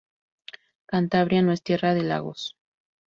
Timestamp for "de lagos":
1.93-2.57